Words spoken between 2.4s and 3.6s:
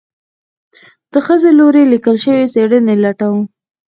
څېړنې لټوم